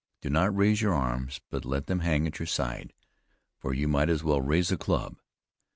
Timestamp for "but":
1.51-1.63